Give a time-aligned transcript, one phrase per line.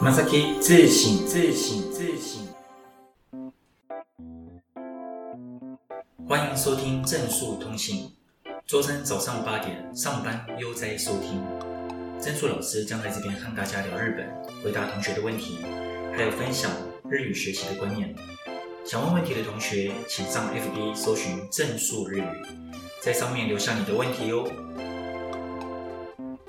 [0.00, 2.46] Masaki 自省自省自省。
[6.24, 8.08] 欢迎收听正数通信，
[8.64, 11.42] 周三早上八点上班悠哉收听。
[12.20, 15.58] 正数老师将在这边和大家聊日本，回答同学的问题，
[16.16, 16.70] 还有分享
[17.10, 18.14] 日语学习的观念。
[18.84, 22.24] 想问问题的同学，请上 FB 搜寻正数日语，
[23.02, 24.48] 在上面留下你的问题哟。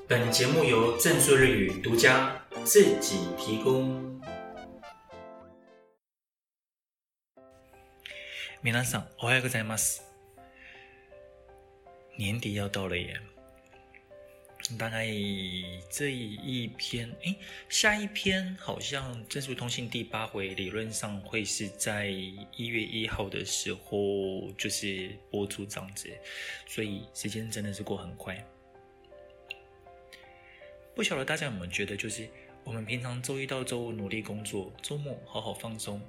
[0.08, 2.36] 本节目由正数日语独家。
[2.69, 4.21] 自己提供。
[8.63, 10.03] 皆さん、おはようございます。
[12.17, 13.21] 年底要到了耶，
[14.79, 15.07] 大概
[15.91, 17.37] 这一篇，诶，
[17.69, 26.09] 下一篇好像正数通信第八回，理论上会是在一月一号的时候就是播出这样子，
[26.67, 28.43] 所以时间真的是过很快。
[30.95, 32.27] 不晓得大家有没有觉得，就是。
[32.70, 36.00] 我们平常周一到周五努力工作，周末好好放松，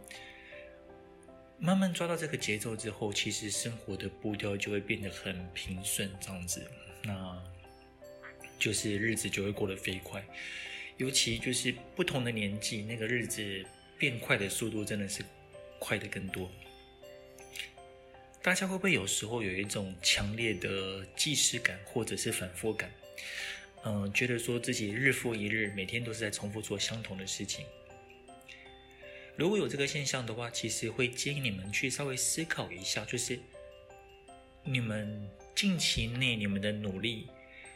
[1.58, 6.70] 慢慢抓到这个节奏之后，其实生活的步调就会变得很平顺，这样子，
[7.02, 7.42] 那
[8.58, 10.22] 就是日子就会过得飞快。
[10.98, 13.64] 尤其就是不同的年纪，那个日子
[13.96, 15.24] 变快的速度真的是
[15.78, 16.50] 快得更多。
[18.42, 22.92] 大家会不会有时候有一种强烈的既视感，或者是反复感？
[23.84, 27.64] 嗯，觉得说自己日复一日，每天都是在重复做相同的事情。
[29.36, 33.38] 如果有这个现象的话，其实会建议你们去稍微思考一下，就是
[34.62, 37.28] 你们近期内你们的努力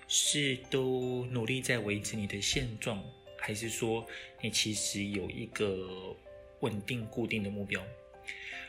[0.06, 3.02] 是都努力在维持你的现状，
[3.38, 4.06] 还是说
[4.42, 6.14] 你其实有一个
[6.60, 7.82] 稳定固定的目标？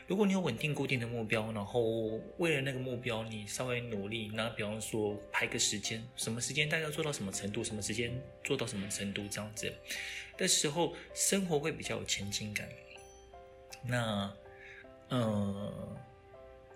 [0.06, 1.82] 如果你有稳定固定的目标，然后
[2.38, 9.72] 为了那个目标，你稍微努力，那比方说排个时间，什么时间大概要做到什么程度，什么时间做到什么程度，这样子
[10.38, 12.68] 的时候，生活会比较有前进感。
[13.84, 14.32] 那，
[15.08, 15.96] 呃，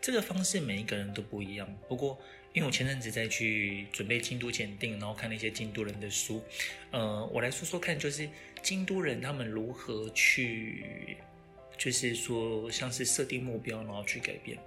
[0.00, 1.72] 这个方式每一个人都不一样。
[1.88, 2.18] 不过，
[2.52, 6.42] 因为我前阵子在去准备京都检定，然后看那些京都人的书，
[6.90, 8.28] 呃，我来说说看，就是
[8.60, 11.16] 京都人他们如何去。
[11.80, 14.58] 就是说，像是设定目标，然后去改变。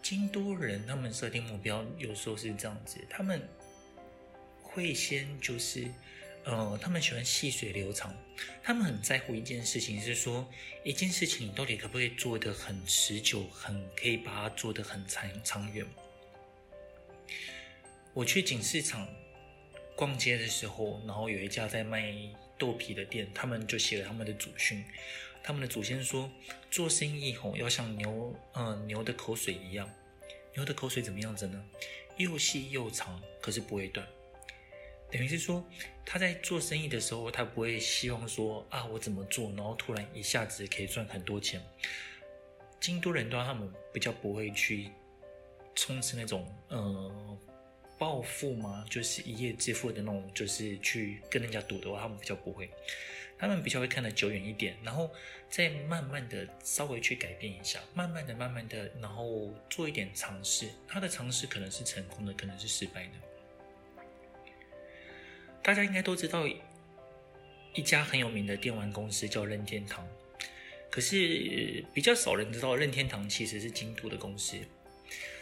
[0.00, 3.46] 京都人他们设定目标，有时候是这样子，他们
[4.62, 5.86] 会先就是，
[6.44, 8.16] 呃，他们喜欢细水流长，
[8.62, 10.48] 他们很在乎一件事情，是说
[10.84, 15.84] 一件事情你到底可不可以做得很持久，很可以把它做得很长长远。
[18.14, 19.06] 我去锦市场
[19.94, 22.10] 逛街的时候，然后有一家在卖。
[22.60, 24.84] 豆皮的店，他们就写了他们的祖训。
[25.42, 26.30] 他们的祖先说，
[26.70, 29.90] 做生意吼要像牛，呃，牛的口水一样。
[30.54, 31.64] 牛的口水怎么样子呢？
[32.18, 34.06] 又细又长，可是不会断。
[35.10, 35.64] 等于是说，
[36.04, 41.60] 他在做生意的时候，他不会希望说啊，我怎么做，然后突然一下子可以赚很多钱。
[42.78, 44.90] 京都人的话，他们比较不会去
[45.74, 47.38] 充斥那种，呃。
[48.00, 48.82] 暴富吗？
[48.88, 52.70] 就是一夜致富的那种，就是去跟人家赌的话，他们比较不会，
[53.38, 55.10] 他们比较会看得久远一点，然后
[55.50, 60.70] 再慢慢的稍微去改变一下，慢慢的、慢慢的，然后做一点尝试。
[60.88, 63.12] 他的尝试可能是成功的，可能是失败的。
[65.62, 66.48] 大家应该都知道
[67.74, 70.08] 一家很有名的电玩公司叫任天堂，
[70.90, 74.56] 可是比较少人知道任天堂其实是京都的公司。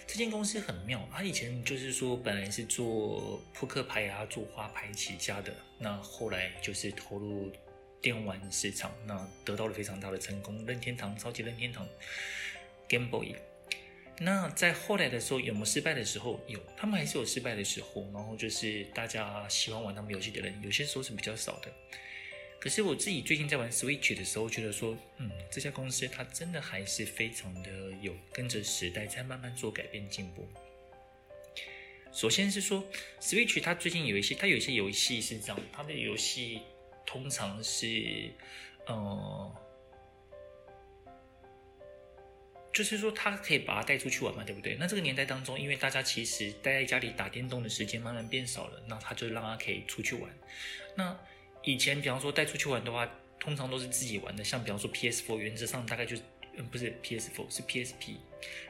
[0.09, 7.53] 这间公司很妙，他以前就是说本来是做扑克牌啊、做花牌起家的，那后来就是投入
[8.01, 10.65] 电玩市场，那得到了非常大的成功。
[10.65, 11.87] 任天堂、超级任天堂、
[12.89, 13.35] Game Boy。
[14.19, 16.41] 那在后来的时候有没有失败的时候？
[16.47, 18.11] 有，他们还是有失败的时候。
[18.15, 21.71] 然后就是大家喜欢玩他们游戏的人，有些时候是比较少的。
[22.61, 27.71] 可是我自己最近在玩 Switch 的时候，觉得说，嗯，这家公司它真的还是非常的
[28.03, 30.49] 有跟着时代在慢慢做改变进步。
[32.13, 32.85] 首先是说
[33.21, 36.63] Switch 它最近有一些，它有一些游戏是这样，它的游戏
[37.07, 38.33] 通常是，
[38.87, 39.55] 呃，
[42.73, 44.75] 就是说它可以把它带出去玩嘛，对不对？
[44.81, 50.29] 那这个年代当中，因为大家其实待在家里打电动的时间慢慢变少了，那它就让它可以出去玩，
[50.97, 51.17] 那。
[51.65, 53.09] 以前，比方说带出去玩的话，
[53.39, 54.43] 通常都是自己玩的。
[54.43, 56.17] 像比方说 PS4，原则上大概就，
[56.57, 58.17] 嗯，不是 PS4，是 PSP，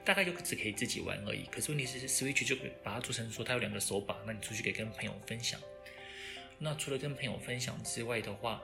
[0.05, 1.45] 大概就只可以自己玩而已。
[1.51, 5.61] 可是问题是，Switch 就把它做成说它有两个手把，那你出去可以跟朋友分享。
[6.59, 8.63] 那除了跟朋友分享之外的话，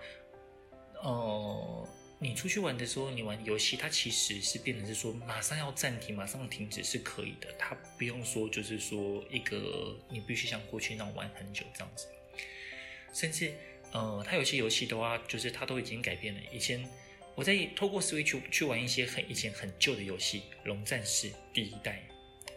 [1.02, 1.88] 呃，
[2.18, 7.52] 你出去玩的时候，你玩游戏，它其实是变成是说马上要暂停，马上停止是可以的。
[7.58, 12.08] 它不用说就是说一个你必须像过去那样玩很久这样子，
[13.12, 13.52] 甚至。
[13.94, 16.40] 呃，它有些游戏的话，就是它都已经改变了。
[16.52, 16.84] 以前
[17.36, 22.02] 我在透过 Switch 去玩一些很以前很旧的游戏，《龙战士》第一代，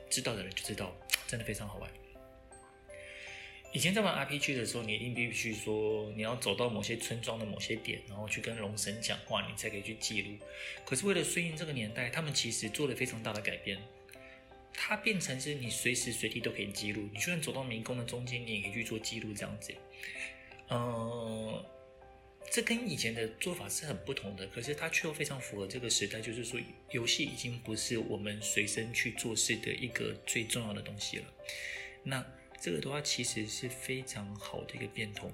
[0.10, 0.94] 知道的人就知道，
[1.28, 1.90] 真的非常好玩。
[3.72, 10.30] 以前在玩 RPG 的时候，你一定必须说你要走到某些村庄的某些点，然后去跟龙神讲话，你才可以去记录。
[10.86, 13.78] 可是为了顺应这个年代，他们其实做了非常大的改变，
[14.74, 17.08] 它变成是你随时随地都可以记录。
[17.14, 19.76] 你就算走到迷宫的中间，你也可以去做记录，这样子。
[20.70, 21.66] 嗯，
[22.52, 26.60] 这跟以前的做法是很不同的，可是它却又非常符合这个时代，就是说
[26.92, 31.26] 游戏已经不是我们随身去做事的一个最重要的东西了。
[32.04, 32.26] 那。
[32.60, 35.32] 这个的话其实是非常好的一个变通，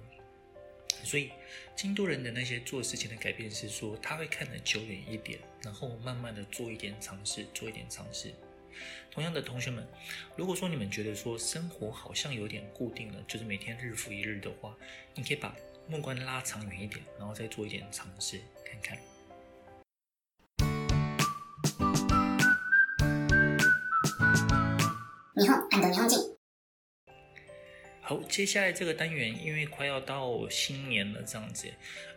[1.06, 1.32] 所以
[1.74, 8.34] 京都人的那些做事情的改变是说，他会看得久远一点，然后慢慢的做一点尝试，做一点尝试。
[9.12, 9.88] 同样的同学们，
[10.36, 14.75] 如果说你们觉得说生活好像有点固定了，就是每天日复一日的话，
[15.14, 15.56] 你可以把
[15.88, 18.98] 目光拉长远一点，然后再做一点尝试，看看。
[25.36, 26.34] 日本爱的日本人。
[28.02, 31.68] 好，接下来这个单元，因为快要到新年了，这样子，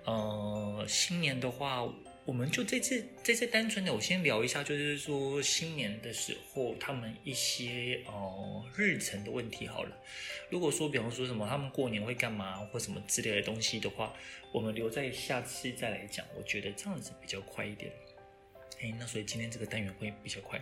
[0.04, 1.88] 呃，新年的话，
[2.26, 9.96] 我们就这次这次单纯的，我先聊一下，就是说新年的时候，他们一些呃日程的问题好了。
[10.50, 14.12] 如果说，比方说什么他们过年会干嘛或什么之类的东西的话，
[14.52, 16.26] 我们留在下次再来讲。
[16.36, 17.92] 我觉得这样子比较快一点。
[18.82, 20.60] 哎，那所以今天这个单元会比较快，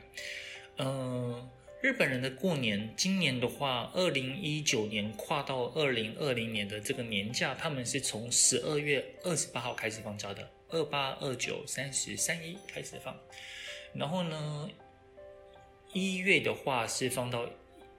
[0.76, 1.48] 嗯、
[1.80, 13.16] 日本人的过年，今年的话，二零一九年跨到二零二零年的这个年假，他们是从十二月二十八号开始放假的，二八、二九、三十、三一开始放。
[13.94, 14.68] 然后呢，
[15.92, 17.48] 一月的话是放到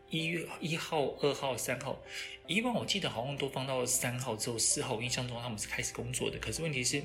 [0.09, 1.99] 一月一号、二号、三号。
[2.45, 6.37] 以往我记得好像都放到三号之后，四号印象中他们是开始工作的。
[6.37, 7.01] 可是问题是。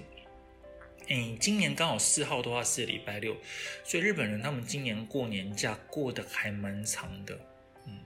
[1.13, 3.37] 嗯，今年刚好四号的话是礼拜六，
[3.83, 7.37] 所以日本人他们今年过年假过得还蛮长的。
[7.85, 7.99] 嗯，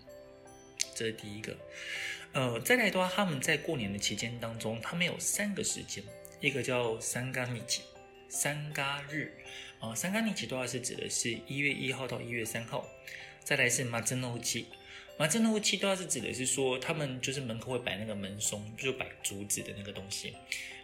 [0.95, 1.55] 这是第一个。
[2.33, 6.03] 呃，再来的话，他们在过年的期间当中，他们有三个时间，
[6.45, 7.59] 一个叫三嘎日，
[8.29, 9.33] 三嘎日
[9.81, 12.87] 啊，三嘎日的话是指的是一月一号到一月三号。
[13.43, 14.67] 再来是马兹诺基，
[15.19, 20.35] 马兹诺基的话是指的是说，他们就是门口会摆那个门松，就摆竹子的那个东西。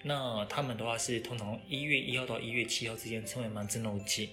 [0.03, 4.31] 那他们的话是通常一月一号到一月七号之间称为马兹诺基。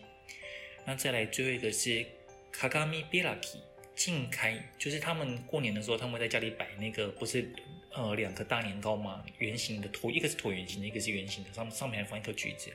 [0.85, 2.05] 那再来最后一个是
[2.53, 3.59] 卡卡米比拉基
[3.97, 7.49] 镜开，就是他们过年的时候，他们会在家里摆那个不是
[7.93, 9.23] 呃两个大年糕嘛？
[9.39, 12.71] 圆形的椭，一个是椭圆形的，一个是圆形的，上上面还放一颗橘子。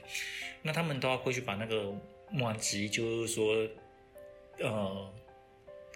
[0.63, 1.95] 那他们都要会去把那个
[2.31, 3.69] 麻糬，就是说
[4.59, 5.15] 呃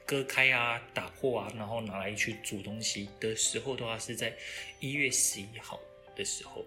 [0.05, 4.33] 割开啊、打破啊，然后拿来去煮东西的时候的话，是在
[4.81, 5.81] 一月十一号
[6.15, 6.65] 的时候。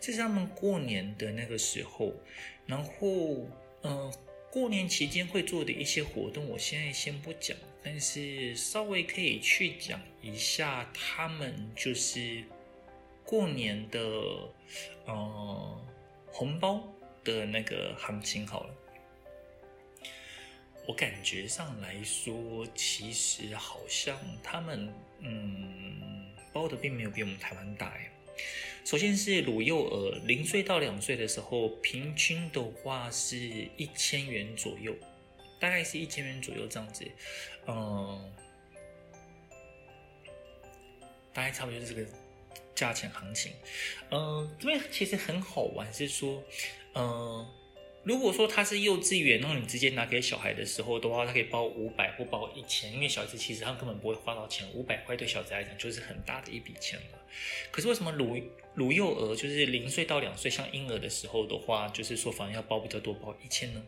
[0.00, 2.12] 这是他们过年的那个时候，
[2.66, 3.46] 然后，
[3.82, 4.12] 嗯、呃，
[4.50, 12.44] 过年期间会做的一些活动，我现在先不讲，但是稍微可以去讲一下他们就是
[13.24, 13.98] 过年的，
[15.06, 15.86] 呃，
[16.26, 16.82] 红包
[17.24, 18.74] 的那个行情好了。
[20.86, 28.10] 我感觉上来说，其实好像他们，嗯，包的并没有比我们台湾大哎。
[28.84, 33.36] 首先是乳幼儿，零岁到两岁的时候，平均的话是
[33.76, 34.92] 一千元左右，
[35.62, 37.08] 大概是一千元左右这样子，
[37.68, 38.34] 嗯，
[41.32, 42.08] 大概差不多就是这个
[42.74, 43.52] 价钱行情，
[44.10, 46.42] 嗯，这边其实很好玩，是说，
[46.96, 47.48] 嗯。
[48.04, 57.18] 如果说他是幼稚园，然后你直接拿给小孩的时候的话，他可以包五百或包一千，因为小孩子其实他们根本不会花到钱，五百块对小孩子来讲就是很大的一笔钱了。
[57.70, 58.36] 可是为什么乳
[58.74, 63.80] 乳幼儿就是零岁到两岁像婴儿的时候的话，就是说反而要包比较多，包一千呢？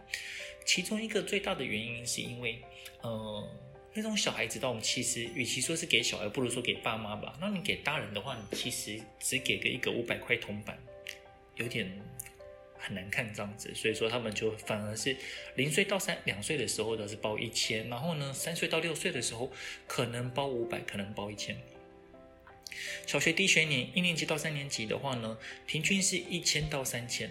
[0.65, 2.59] 其中一个最大的原因是因为，
[3.03, 3.49] 呃，
[3.93, 7.37] 那种小孩子的话，我们其实与其说是给小孩，不如说给爸妈吧。
[7.41, 10.79] 那你给大人的话，你其实只给个一个五百块铜板，
[11.57, 11.91] 有点。
[12.87, 15.17] 很难看这样子，所以说他们就反而是
[15.55, 19.51] 零岁到三两岁的时候的是包一千，然后呢，三岁到六岁的时候
[19.87, 21.57] 可能包五百，可能包一千。
[23.07, 27.31] 小学低学年一年级到三年级的话呢，平均是一千到三千。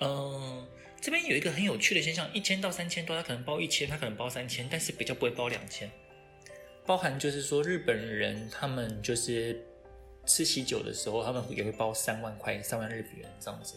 [0.00, 0.66] 嗯，
[1.00, 5.90] 这边有一个很有趣的现象，一千到三千多，他可能包一千，他可能包三千，但是比较不会包两千，
[6.84, 9.60] 包含就是说日本人他们就是。
[10.26, 13.74] 吃喜酒的时候，他们也会包三万块，三万日元这样子。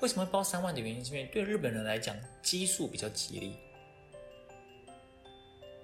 [0.00, 3.56] 为什么会包三万的原因，是因为对日本人来讲，基数比较吉利。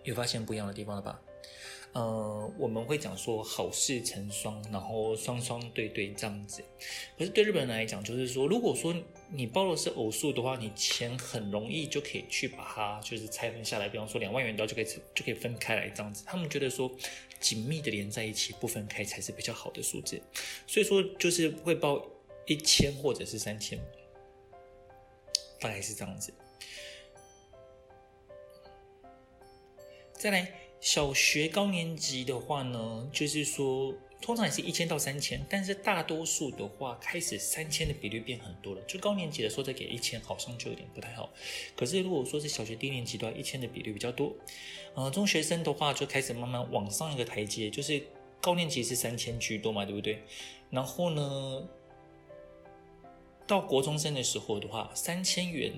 [0.02, 1.19] 有发现不一样的地方了吧？
[1.94, 6.60] 呃，我们会讲说好事成双，然后双双对对这样子。
[7.16, 8.92] 可是对日本人来讲，就是说，如果说
[9.30, 14.84] 你包的是偶数的话，你钱很容易就可以去把它就是拆分下来，比方说两万元刀就可以
[15.14, 16.24] 就可以分开来这样子。
[16.26, 16.90] 他们觉得说
[17.38, 20.20] 紧密的连在一起，不分开才是比较好的数字，
[20.66, 22.04] 所以说就是会包
[22.46, 23.78] 一千或者是三千，
[25.60, 26.34] 大概是这样子。
[30.12, 30.52] 再来
[30.84, 38.82] 小学高年级的话呢，就是说通常也是一千到三千，但是大多数的话，开始三千的比率变很多了。
[38.82, 41.32] 就高年级的时候再给一千，好像就有点不太好。
[41.74, 44.36] 可是如果说是小学低年级的话，一千的比率比较多。
[44.94, 48.06] 呃，中学生的话就开始慢慢往上一个台阶，就是
[48.42, 50.22] 高年级是三千居多嘛，对不对？
[50.68, 51.66] 然后呢，
[53.46, 55.72] 到国中生的时候的话，三千元。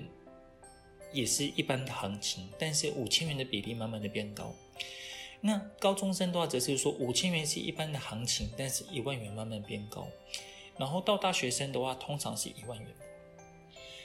[1.13, 4.53] 也是一般的行情，但是五千元的比例慢慢的变高。
[5.41, 10.07] 那高中生的话，则是说五千元是一般的行情，但是一万元慢慢变高。
[10.77, 12.87] 然后到大学生的话，通常是一万元。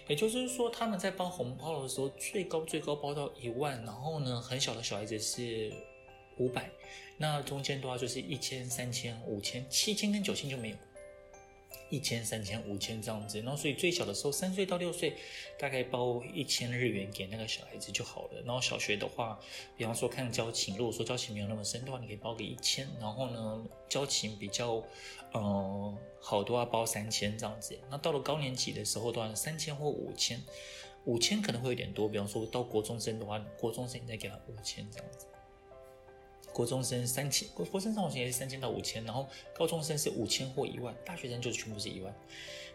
[0.09, 5.73] 也就是说，他们在包红包的时候，最高最高包到一万，然后呢，很小的小孩子是
[6.38, 6.69] 五百，
[7.17, 10.76] 那中间的话就是一千、三千、五千、七千跟九千就没有。
[11.93, 15.15] 一千、三千、五千这样子，然后所以最小的时候，三岁到六岁，
[15.59, 18.41] 大概包一千日元给那个小孩子就好了。
[18.47, 19.39] 然后小学的话，
[19.77, 22.89] 比方说看交情，如果说交情没有那么深的话，你可以包个一千。
[22.99, 24.77] 然后呢，交情比较，
[25.35, 27.79] 嗯、呃，好的话包三千这样子。
[27.91, 30.41] 那到了高年级的时候的话，三千或五千，
[31.05, 32.09] 五千可能会有点多。
[32.09, 35.27] 比方说到国中生的话，国中生你再给他五千这样子。
[36.52, 42.14] 国中生三千，国国生上学期也是三千到五千，然后高中生是五千或一万，大学生就全部是一万。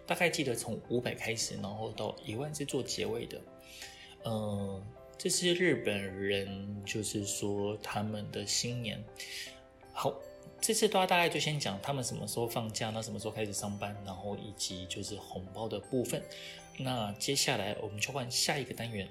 [0.06, 3.42] 大概记得从五百开始，然后到一万是做结尾的。
[4.26, 4.84] 嗯、
[5.18, 9.04] 这是日本人，就是说他们的新年。
[9.94, 10.14] 好，
[10.60, 16.24] 这次的话大概就先讲他们什么时候放假，那什么时候开始上班，然后以及就是红包的部分。
[16.78, 19.08] 那接下来我们就换下一个单元，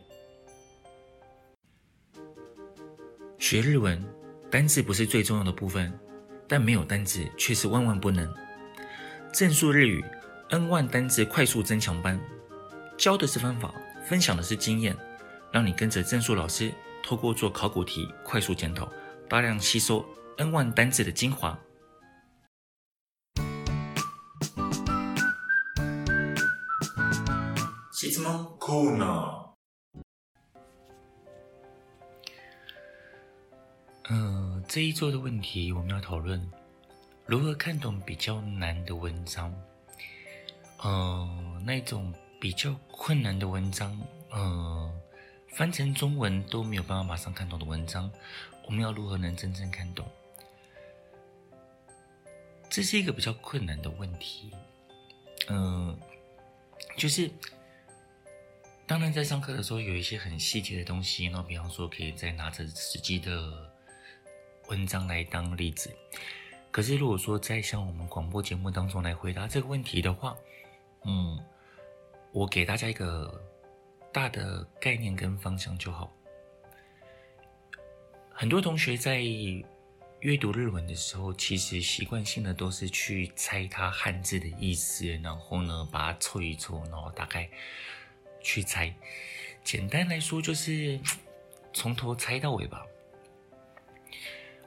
[3.39, 4.26] 学日文。
[4.51, 5.93] 单字不是最重要的部分，
[6.47, 8.33] 但没有单字却是万万不能。
[9.33, 10.05] 正数日语
[10.51, 12.19] N 万单字快速增强班，
[12.97, 13.75] 教的是方法，
[14.07, 14.97] 分享的是经验，
[15.53, 16.73] 让你跟着正数老师，
[17.03, 18.89] 透过做考古题、快速检讨，
[19.29, 20.07] 大量吸收
[20.39, 21.59] N 万单字的精华。
[27.93, 29.46] 质问コーナー。
[34.09, 36.41] 嗯，这一周的问题我们要讨论
[37.25, 39.53] 如何看懂比较难的文章。
[40.85, 44.01] 嗯，那种比较困难的文章，
[44.33, 45.01] 嗯，
[45.49, 48.09] 翻成中文都没有办法马上看懂的文章，
[48.67, 50.07] 我们要如何能真正看懂？
[52.71, 54.53] 这是一个比较困难的问题。
[55.49, 55.99] 嗯，
[56.97, 57.29] 就是
[58.87, 63.73] 当然在上课的时候有一些很细节的东西，那比方说可以再拿着实际的。
[64.69, 65.95] 文章来当例子，
[66.71, 70.37] 可是如果说在像我们广播节目当中来回答这个问题的话，
[71.05, 71.39] 嗯，
[72.33, 73.43] 我给大家一个
[74.13, 76.13] 大的概念跟方向就好。
[78.33, 79.23] 很多同学在
[80.21, 87.49] 阅读日文的时候，其实习惯性的都是去猜它汉字的意思，然后呢把它凑一凑，然后大概
[88.41, 88.93] 去猜。
[89.63, 90.99] 简单来说就是
[91.73, 92.85] 从头猜到尾吧。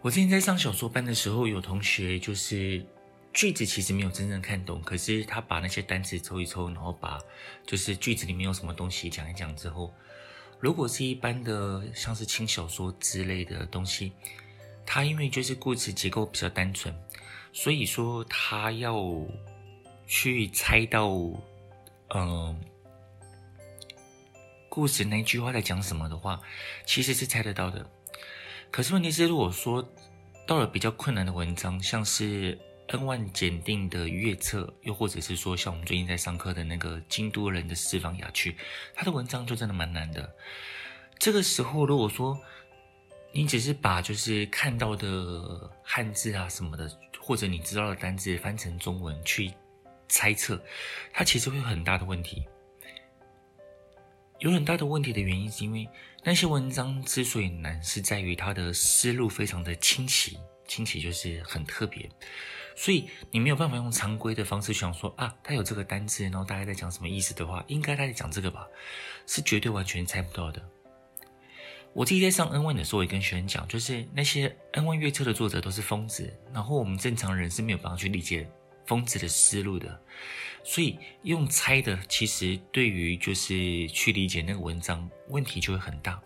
[0.01, 2.85] 我之前在上小说班的时候，有同学就是
[3.33, 7.19] 句子其实没有真正看懂，可是他把那些单词抽一抽，然后把
[7.67, 9.93] 就是句子里面有什么东西讲一讲之后，
[10.59, 14.13] 如果是一般的像是轻小说之类的东西，
[14.85, 16.95] 他因为就是故事结构比较单纯，
[17.51, 18.97] 所以说他要
[20.07, 21.09] 去猜到
[22.15, 22.57] 嗯
[24.69, 26.41] 故事那句话在讲什么的话，
[26.85, 27.85] 其实是猜得到的。
[28.71, 29.87] 可是问题是，如果说
[30.47, 32.57] 到了比较困难的文章，像是
[32.87, 38.55] N 万检定的月测，又或者是说像我们最近在上课的那个京都人的四方雅趣，
[38.93, 40.33] 他的文章就真的蛮难的。
[41.17, 42.39] 这个时候，如果说
[43.31, 49.51] 你只是把就是看到的汉字啊什么的，或者你知道的单字翻成中文去
[50.07, 50.59] 猜测，
[51.11, 52.43] 它其实会有很大的问题。
[54.39, 55.87] 有很大的问题的原因，是因为
[56.23, 62.09] 那些文章之所以难，是在于它的思路非常的清奇，清奇就是很特别，
[62.75, 68.67] 所以你没有办法用常规的方式想说啊，他有这个单字，然后大概在讲什么意思的话，应该他在讲这个吧，
[69.25, 70.61] 是绝对完全猜不到的。
[71.93, 78.47] 我自己在上 N1 的时候，也跟学生讲，就是那些 N1 月车的作者都是疯子，然后我们正常人是没有办法去理解
[78.89, 80.01] 疯子的思路的。
[80.63, 86.19] 所以用猜的，其实对于就是去理解那个文章，问题就会很大。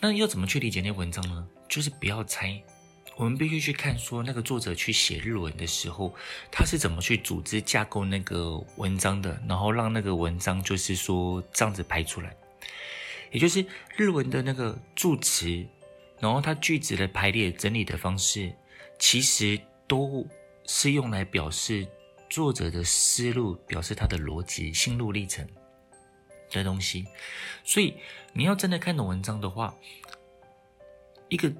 [0.00, 1.46] 那要怎么去理解那个文章呢？
[1.68, 2.60] 就是不要猜，
[3.16, 6.14] 我们必须去看说那个作者去写日文的时候，
[6.50, 12.34] 他是怎么去组织架构那个文章的，然后让那个文章就是说这样子排出来。
[13.30, 13.64] 也就是
[13.96, 15.64] 日文的那个助词，
[16.18, 18.52] 然后它句子的排列整理的方式，
[18.98, 20.26] 其实都
[20.66, 21.86] 是用来表示
[22.28, 25.46] 作者的思路，表示他的逻辑、心路历程
[26.50, 27.06] 的东西。
[27.64, 27.96] 所以
[28.32, 29.74] 你要真的看懂文章的话，
[31.28, 31.52] 一个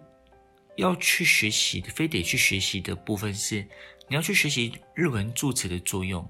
[0.77, 3.67] 要去学习的，非得去学习的部分是，
[4.09, 6.29] 你要去学习日文助词的作用，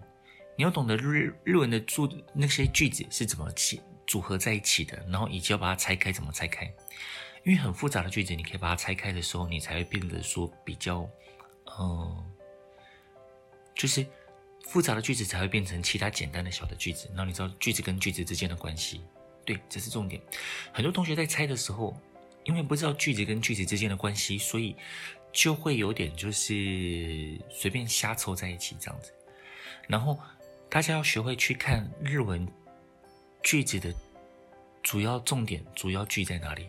[0.57, 3.81] 你要懂得日日文的助那些句子是怎么起。
[4.07, 6.65] 组合在一起的，然后以及要把它拆开，怎么拆开？
[7.45, 11.09] 因为很复杂的句子，你可以把它拆开的时候，你才会变得说比较，
[11.79, 12.29] 嗯，
[13.80, 14.04] 就是
[14.66, 17.08] 复杂的句子才会变成其他简单的小的句子。
[17.14, 19.00] 然后你知道句子跟句子之间的关系，
[19.46, 20.20] 对，这是重点。
[20.70, 21.99] 很多同学在猜的时候，
[22.44, 24.76] 因为不知道句子跟句子之间的关系，所以
[25.32, 29.14] 就会有点就是随便瞎凑在一起这样子。
[29.88, 30.18] 然后
[30.68, 32.46] 大家要学会去看日文。
[33.42, 33.90] 句子的
[34.82, 36.66] 主要重点、主要句在哪里？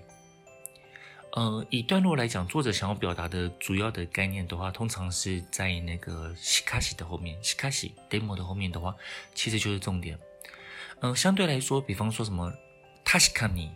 [1.32, 8.94] 呃，以段落来讲，作者想要表达的主要的概念的话，通常是在那个しかし的后面，しかし demo 的后面的话，
[9.34, 10.18] 其实就是重点。
[11.00, 12.50] 嗯、呃，相对来说，比方说什么
[13.04, 13.70] 确かに，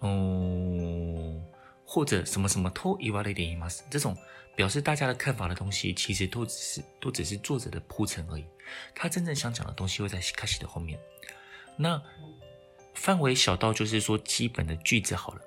[0.00, 1.44] 嗯，
[1.86, 4.16] 或者什么什么と言われています，这种
[4.56, 8.44] 表示大家的看法的东西，其实都只是都只是作者的铺陈而已。
[8.96, 10.98] 他真正想讲的东西会在しかし的后面。
[11.76, 12.02] 那
[12.94, 15.40] 范围小到就是说基本的句子好了，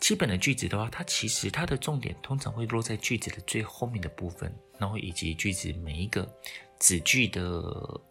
[0.00, 6.28] 基本的句子的话，它其实它的重点通常会落在句子的最后面的部分，然后以及句子每一个
[6.78, 7.42] 子句的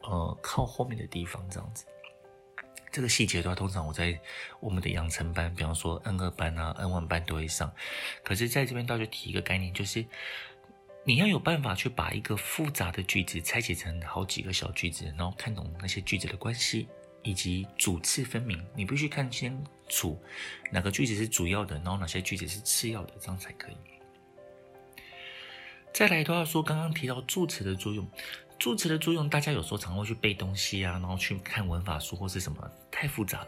[0.01, 1.85] 呃靠后面的地方这样子。
[2.89, 4.19] 这个细节的话，通常我在
[4.59, 7.71] 我们的养成班，比方说 N 二班啊、N 万班都会上。
[8.23, 10.03] 可是在这边倒是提一个概念，就是
[11.03, 16.87] 你要有办法去把一个复杂的句子拆解成好几个小句子，然后看懂那些句子的关系。
[17.23, 20.21] 以及主次分明，你必须看清楚
[20.71, 23.77] 哪个句子是主要的，然后哪些句子是次要的，这样才可以。
[25.93, 28.07] 再来的话说，刚刚提到助词的作用，
[28.59, 33.47] 助词的作用，大家有时候常会去背东西啊，然后去看文法书或是什么，太复杂了。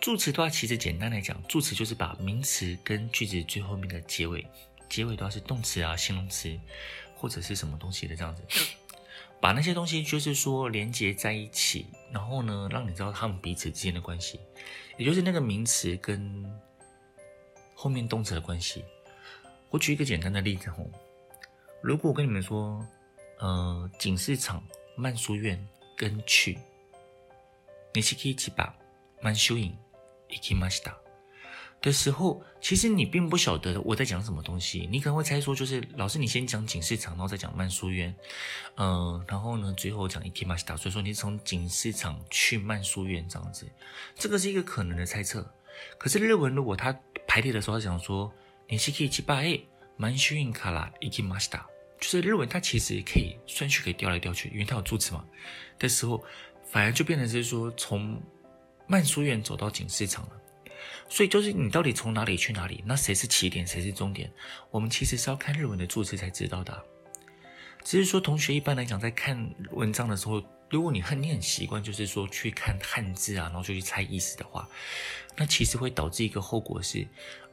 [0.00, 4.46] 助词的话，其实简单来讲，助词就是把名词跟句子最后面的结尾，
[4.88, 6.58] 结尾的话是动词啊、形容词
[7.14, 8.42] 或者是什么东西的这样子。
[9.39, 14.39] 把那些东西就是说连接在一起，然后呢，让你知道他们彼此之间的关系，
[14.97, 16.45] 也就是那个名词跟
[17.75, 18.85] 后面动词的关系。
[19.69, 20.89] 我举一个简单的例子吼，
[21.81, 22.87] 如果我跟你们说，
[23.39, 24.63] 呃，锦市场、
[24.95, 26.57] 慢书院跟去，
[27.93, 28.73] 你是可以去把
[29.21, 29.75] 慢书院
[30.29, 30.93] 行きました。
[31.81, 38.15] 的时候，其实你并不晓得我在讲什么东西，你可能会猜说，就是老师你先讲锦市场，然后再讲慢书院，
[38.75, 43.67] 嗯、呃，然后呢，最后讲行きました，所以说你从锦市场去慢书院这样子，
[44.15, 45.45] 这个是一个可能的猜测。
[45.97, 48.31] 可是日文如果它排列的时候，他讲说
[48.69, 49.59] 你是可以去把哎
[49.97, 51.63] 慢书院から行きました，
[51.99, 55.25] 就是日文它其实可以顺序可以调来调去，因为它有助词嘛。
[55.77, 56.23] 的时候，
[56.71, 58.21] 反而就变成是说从
[58.87, 60.31] 慢书院走到锦市场了。
[61.08, 62.82] 所以就是你到底从哪里去哪里？
[62.86, 64.30] 那谁是起点，谁是终点？
[64.70, 66.84] 我们其实是要看日文的注释才知道的。
[67.84, 74.68] 只是说，同学一般来讲在看文章的时候，如果你很你很习惯，就是说去看汉字啊，然后就去猜意思的话，
[75.36, 77.06] 那其实会导致一个后果是，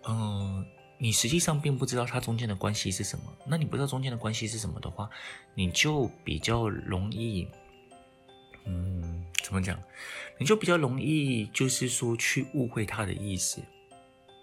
[0.07, 0.65] 嗯，
[0.97, 3.25] 你实际上并不知道它中间的关系是什么。
[3.47, 5.09] 那你不知道中间的关系是什么的话，
[5.53, 7.47] 你就比较容易。
[8.65, 9.14] 嗯，
[9.45, 9.79] 怎么讲？
[10.39, 13.62] 你就比较容易，就是说去误会他的意思。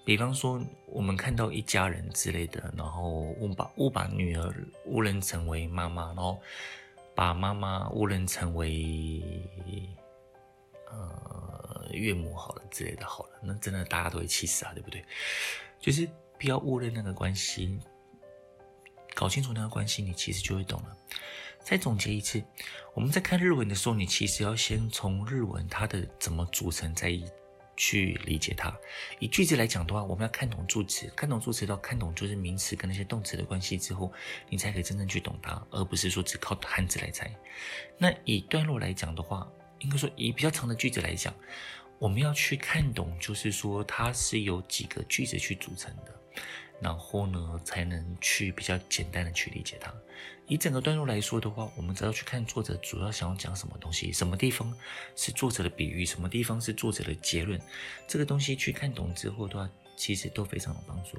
[0.04, 6.40] 比方说，我们看到一家人之类的，然后误把误把女儿误认成为妈妈，然后
[7.16, 9.20] 把妈妈误认成为
[10.88, 15.04] 呃岳母，好了之类的，好了，那真的大家都会气死啊，对不对？
[15.80, 17.76] 就是不要误认那个关系，
[19.14, 20.96] 搞清楚那个关系，你其实就会懂了。
[21.62, 22.42] 再总结一次，
[22.94, 27.12] 我们在看日文的时候，你其实要先从日文它的怎么组成再
[27.76, 28.76] 去理解它。
[29.18, 34.12] 以句子来讲的话，我们要看懂助词，看懂助词到看懂就是名词跟那些动词的关系之后，
[34.50, 37.32] 你才可以真正去懂它，而不是说只靠汉字来猜。
[37.96, 39.48] 那以段落来讲的话，
[39.78, 41.32] 应该说以比较长的句子来讲，
[41.98, 46.20] 我们要去看懂，就是说它是由几个句子去组成的，
[46.82, 49.94] 然后呢，才能去比较简单的去理解它。
[50.48, 54.76] 以整个段落来说的话，我们只要去看作者主要想要讲什么东西，什么地方
[55.14, 57.60] 是作者的比喻，什么地方是作者的结论，
[58.06, 61.16] 这个东西去看懂之后的话，其实都非常有帮助。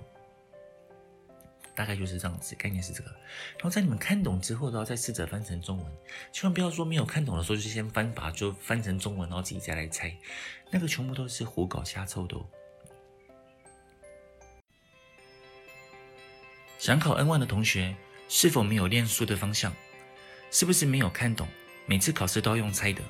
[1.75, 3.09] 大概就是这样子，概念是这个。
[3.53, 5.91] 然后在你们看懂之后，然后再试着翻成中文。
[6.31, 10.15] 千万不要说没有看懂的时候就先翻把就翻成中文，然后自己再来猜，
[10.69, 12.45] 那个全部都是胡搞瞎凑的哦。
[16.83, 17.95] 想考 N1 的同学，
[18.27, 19.71] 是否没有练书的方向？
[20.51, 21.47] 是不是没有看懂？
[21.85, 23.01] 每次考试都要用猜的？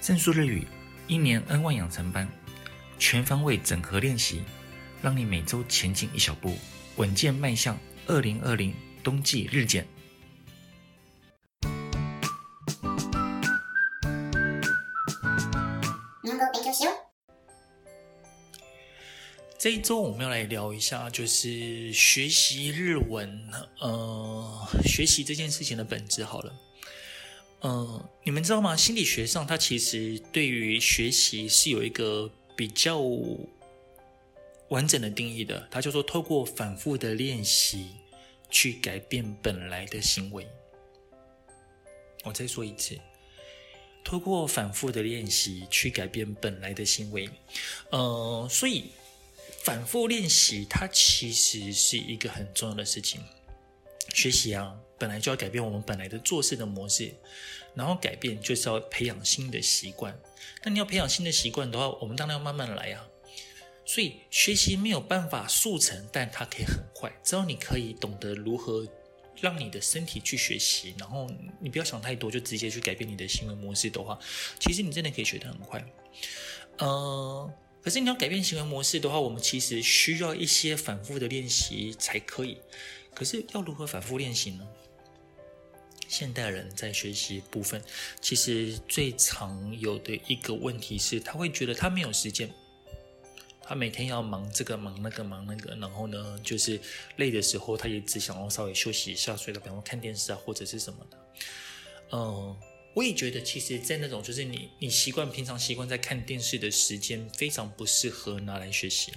[0.00, 0.64] 正数日语
[1.08, 2.28] 一年 N1 养成班，
[3.00, 4.44] 全方位整合练习，
[5.02, 6.56] 让你每周前进一小步。
[6.98, 8.72] 稳健迈向二零二零
[9.02, 9.84] 冬季日检。
[19.62, 23.48] 这一周我们要来聊一下，就是学习日文，
[23.78, 26.24] 呃，学习这件事情的本质。
[26.24, 26.52] 好了，
[27.60, 28.76] 呃，你们知道吗？
[28.76, 33.00] 心理学上，它其实对于学习是有一个比较。
[34.70, 37.90] 完整的定义的，它叫做透过反复的练习
[38.50, 40.44] 去改变本来的行为。
[42.24, 42.98] 我再说一次，
[44.02, 47.30] 透过反复的练习去改变本来的行为。
[47.90, 48.86] 呃，所以
[49.64, 53.20] 反复练习它其实是一个很重要的事情。
[54.12, 57.14] 学习啊，本来就要改变我们本来的做事的模式，
[57.74, 60.18] 然后改变就是要培养新的习惯。
[60.64, 63.06] 那你要培养新的习惯的话，我们当然要慢慢来啊。
[63.84, 67.12] 所以学习没有办法速成，但它可以很快。
[67.24, 68.86] 只要你可以懂得如何
[69.40, 71.28] 让你的身体去学习，然后
[71.60, 74.18] 你不要想太多，就直接去改变你的行为模式的话，
[74.60, 75.84] 其实你真的可以学得很快。
[76.78, 82.58] 呃，可是你要改变行为模式的话，我们其实需要一些反复的练习才可以。
[83.14, 84.66] 可是要如何反复练习呢？
[86.08, 87.82] 现代人在学习部分，
[88.20, 92.50] 其实最常有的一个问题是，他会觉得他没有时间。
[93.64, 96.78] 他每天要忙这个忙那个忙那个，然后呢，就是
[97.16, 101.18] 累的时候，他也只想要稍微休息一下，睡了，比方看电视啊，或者是什么的。
[102.12, 102.56] 嗯，
[102.94, 109.12] 我也觉得，其实，在那种就是你你习惯平常习惯在看电视的时间，非常不适合拿来学习。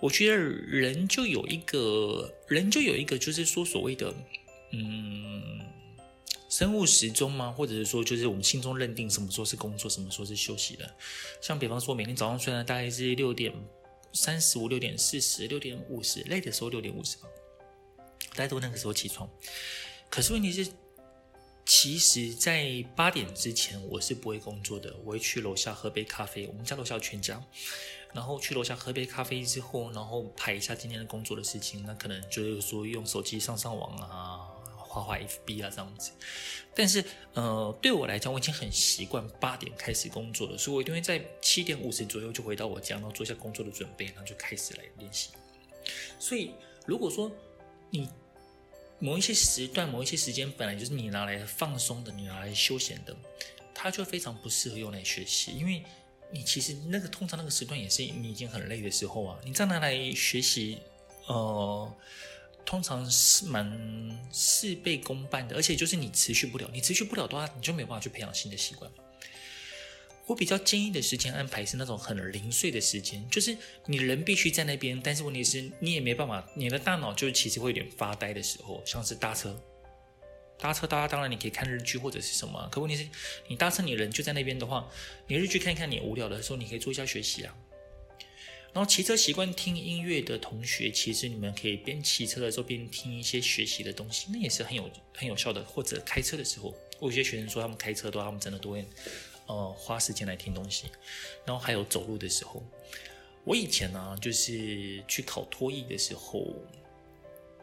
[0.00, 4.14] 我觉得人就有一个人就有一个，就是说所谓的
[4.72, 5.60] 嗯。
[6.50, 7.50] 生物时钟吗？
[7.52, 10.94] 或者是说，就是我们心中认定什么时候是工作，什么时候是休息的？
[11.42, 13.52] 像比方说，每天早上睡呢，大概是六点
[14.14, 17.24] 三十五、六点四十、六点五十，累的时候六点五十吧，
[18.34, 19.28] 大家都那个时候起床。
[20.08, 20.70] 可是问题是，
[21.68, 24.96] 其实，在八点之前，我是不会工作的。
[25.04, 27.40] 我会去楼下喝杯咖啡，我们家楼下有全家，
[28.14, 31.84] 然后去楼下喝杯咖啡之后，然后排一下今天的工作的事情。
[31.84, 34.48] 那可能就是说，用手机上上网啊。
[34.90, 36.12] 画画 FB 啊，这样子，
[36.74, 37.04] 但是
[37.34, 45.28] 呃，对我来讲，我已经很习惯八点开始工作了，所以我一定会在七点五十左右就回到我家，然后做一下工作的准备，然后就开始来练习。
[46.18, 46.54] 所以，
[46.86, 47.30] 如果说
[47.90, 48.08] 你
[48.98, 53.16] 某一些时段、某一些时间本来就是你拿来放松的，你拿来休闲的，
[53.74, 55.82] 它就非常不适合用来学习，因为
[56.30, 60.78] 你其实那个通常那个时段也是你已经很累的时候啊，你再拿来学习，
[61.26, 61.92] 呃。
[62.66, 68.90] 通常是蛮事倍功半的，而且就是你持续不了，你持续不了的话，你就没有办法去培养新的习惯。
[70.28, 79.58] 我比较建议的时间安排是那种很零碎的时间，就是你人必须在那边，但是问题是你也没办法，你的大脑就其实会有点发呆的时候，像是搭车，
[80.58, 83.08] 搭车搭当然你可以看日剧或者是什么，可问题是
[83.48, 84.86] 你搭车你人就在那边的话，
[85.26, 87.56] 你日剧看看你无聊的时候，你可以做一下学习啊。
[88.74, 95.64] 然后骑车习惯听音乐的同学，其实你们可以边骑车的时候边听一些学习的东西，那也是很有很有效的。
[95.64, 98.86] 或者开车的时候，我有些学生说他们开车的话，他们真的都会
[99.48, 100.86] 呃花时间来听东西。
[101.44, 102.62] 然后还有走路的时候，
[103.44, 106.54] 我以前呢就是去考托业的时候，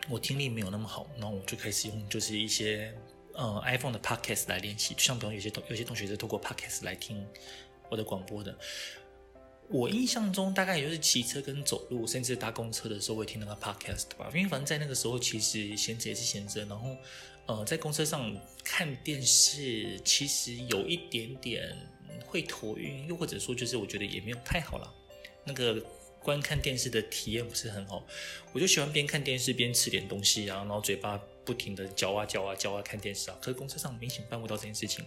[0.09, 2.93] 我听力没有那么好，然后我就开始用就是一些
[3.33, 7.25] 呃 iPhone 的 Podcast 来练习，就像比如有些同有些同学是透过 Podcast 来听
[7.89, 8.57] 我的广播的。
[9.67, 16.95] 我印象中大概也就是骑车跟走路，甚至搭公车的时候会听那个 podcast 吧，因为反正在那个时候其实闲着也是闲着，然后
[17.45, 21.75] 呃在公车上看电视，其实有一点点
[22.25, 24.93] 会头晕，又或者说就是我觉得也没有太好了，
[25.43, 25.83] 那个
[26.21, 28.05] 观看电视的体验不是很好，
[28.53, 35.05] 我就喜欢边看电视边吃点东西啊，然后嘴巴不停的嚼啊嚼啊嚼啊看电视啊，可是公车上明显办不到这件事情，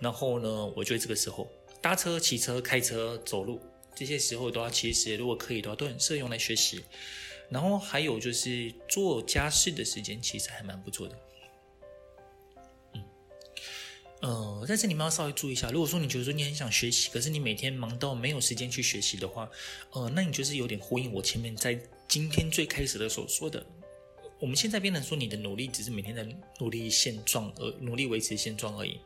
[0.00, 1.50] 然后呢，我觉得这个时候。
[1.82, 3.60] 搭车、骑车、开车、走路
[3.94, 6.82] 这些时候都要，其实如果可以的话，都很适合用来学习。
[7.48, 11.16] 然后还有就是做家事的时间，其实还蛮不错的。
[14.26, 19.48] 呃，但是你们要稍微注意一下，如果说你觉得说你很想学习，可是你每天忙到没有时间去学习的话，
[19.92, 23.64] 呃，那你就是有点呼应我前面在今天最开始的时候说的。
[24.40, 26.26] 我们现在变成说，你的努力只是每天在
[26.58, 28.98] 努力现状，而努力维持现状而已。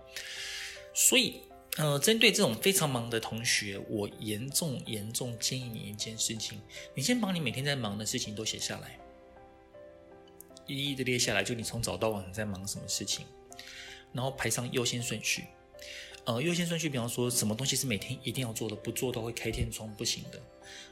[0.95, 1.43] 所以，
[1.77, 6.59] 呃，针对这种非常忙的同学，我严重严重建议你一件事情：
[6.95, 8.99] 你先把你每天在忙的事情都写下来，
[10.67, 13.27] 一一的列下来，就你从早到晚在忙什么事情，
[14.13, 15.45] 然后排上优先顺序。
[16.25, 20.41] 呃，优先顺序，比方说什么东西是每天一定要做的，不做都会开天窗，不行的。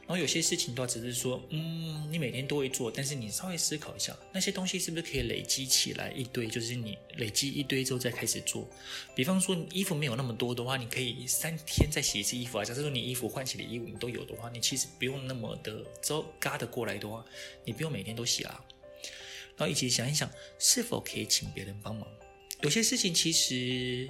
[0.01, 6.47] 然后有些事情的话，只是说，嗯，你每天都会做，但是你稍微思考一下，那些东西是不是可以累积起来一堆？
[6.47, 8.67] 就是你累积一堆之后再开始做。
[9.15, 12.65] 比方说，衣服没有那么多的话，你可以三天再洗一次衣服啊。
[12.65, 17.23] 假设说你衣服换洗的衣服你都有的话，你其实不用那么的糟嘎的过来的话，
[17.63, 18.59] 你不用每天都洗啊。
[19.55, 22.05] 然后一起想一想，是否可以请别人帮忙？
[22.61, 24.09] 有些事情其实。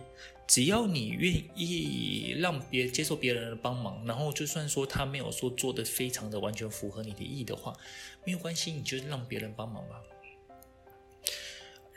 [0.52, 7.72] 只要你愿意让别接受别人的帮忙，然后就算说他没有说做的非常的完全符合你的意义的话，
[8.26, 10.02] 没有关系，你就让别人帮忙吧。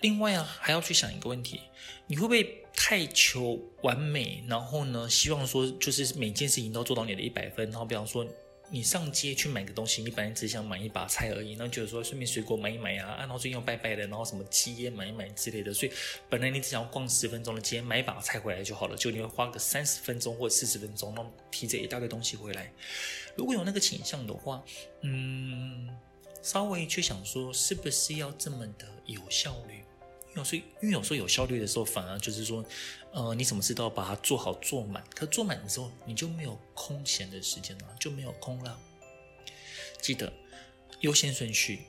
[0.02, 1.60] 另外啊，还要去想一个问题，
[2.06, 4.44] 你会不会太求完美？
[4.46, 8.26] 然后呢，希望说就是每件事情都做到你的一百分，然后比方说。
[8.72, 15.92] 你上街去买个东西，你本来只想买一把菜而已，然后觉得说顺便水果买一买啊，然后最近要拜拜的，然后什么鸡也买一买之类的，所以
[16.30, 22.72] 本来你只想要逛十分钟的街，买一把菜回来就好了，就你会花个三十分钟或四十分钟，然后提着一大堆东西回来。
[23.36, 24.64] 如果有那个倾向的话，
[25.02, 25.86] 嗯，
[26.40, 29.81] 稍微去想说，是不是要这么的有效率？
[30.34, 32.64] 有时候，因为有时候有效率的时候，反而就是说，
[33.12, 35.02] 呃，你什么事都要把它做好做满。
[35.14, 38.78] 可做满的时候，你就没有空闲的时间了，就没有空了。
[40.00, 40.32] 记得
[41.00, 41.80] 优先顺序，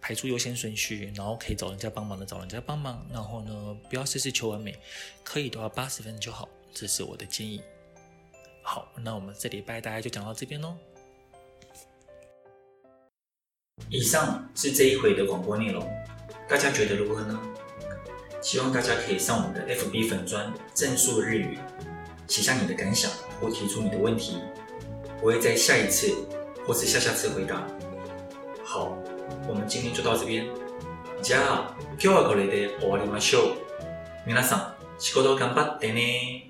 [0.00, 4.78] 排出优先顺序，然后可以找人家帮忙的找人家帮忙，然后呢，不要事事求完美，
[5.22, 7.62] 可以的话八十分就好，这是我的建议。
[8.62, 10.76] 好，那我们这礼拜大家就讲到这边喽。
[13.88, 15.86] 以上是这一回的广播内容。
[16.48, 17.53] 大家觉得如何呢？
[18.43, 21.57] 希望大家可以上我们的 FB 粉专正数日语，
[22.27, 24.39] 写下你的感想或提出你的问题，
[25.21, 26.13] 我会在下一次
[26.65, 27.65] 或是下下次回答。
[28.63, 28.97] 好，
[29.47, 30.45] 我们今天就到这边。
[31.21, 33.57] じゃあ、今日はこれで终わりましょう。
[34.25, 36.42] 皆さん、仕事顽张ってね。